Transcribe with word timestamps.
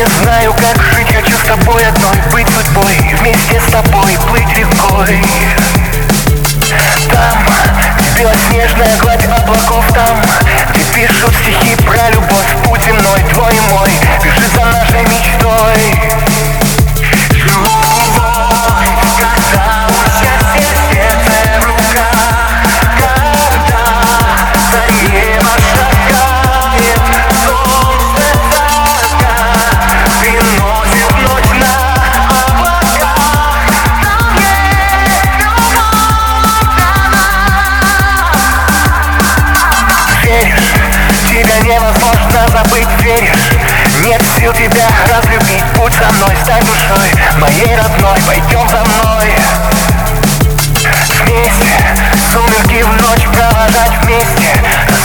не 0.00 0.06
знаю, 0.22 0.54
как 0.54 0.82
жить 0.82 1.12
Хочу 1.14 1.36
с 1.36 1.42
тобой 1.42 1.84
одной 1.84 2.16
быть 2.32 2.48
судьбой 2.48 2.96
Вместе 3.18 3.60
с 3.60 3.70
тобой 3.70 4.16
плыть 4.28 4.56
рекой. 4.56 5.22
Там, 7.10 7.38
где 7.98 8.22
белоснежная 8.22 8.96
гладь 8.98 9.26
облаков 9.26 9.84
Там, 9.92 10.22
где 10.70 10.84
пишут 10.94 11.34
стихи 11.34 11.76
про 11.84 12.10
любовь 12.10 12.59
невозможно 41.70 42.48
забыть, 42.48 42.88
веришь 43.02 43.50
Нет 44.04 44.22
сил 44.38 44.52
тебя 44.52 44.88
разлюбить. 45.08 45.64
Будь 45.76 45.92
со 45.94 46.12
мной, 46.12 46.36
стань 46.42 46.64
душой 46.64 47.10
Моей 47.38 47.76
родной, 47.76 48.18
пойдем 48.26 48.68
за 48.68 48.84
мной. 48.84 49.34
Вместе, 51.24 51.78
сумерки 52.32 52.82
в 52.82 53.02
ночь 53.02 53.24
провожать 53.36 54.04
вместе. 54.04 54.50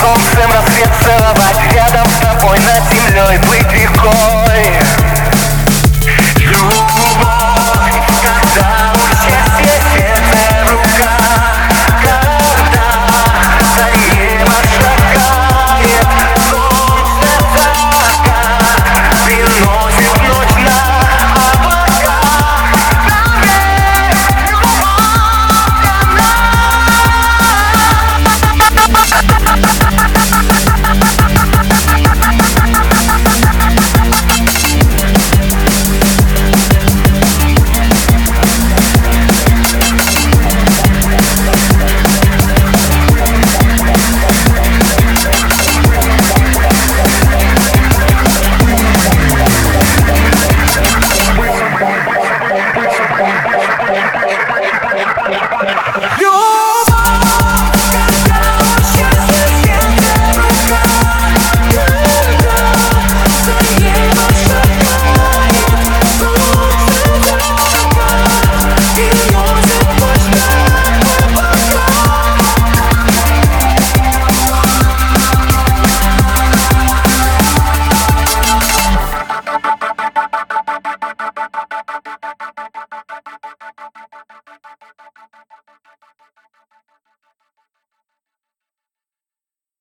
Солнцем 0.00 0.52
рассвет 0.52 0.90
целовать 1.02 1.72